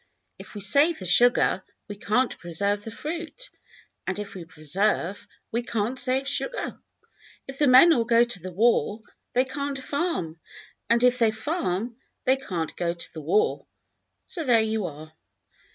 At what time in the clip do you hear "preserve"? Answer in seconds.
2.39-2.83, 4.45-5.27